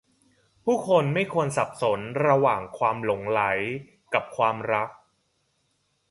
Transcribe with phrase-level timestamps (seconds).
[0.63, 3.41] ผู้คนไม่ควรสับสนระหว่างความหลงใหล
[4.13, 4.89] กับความรัก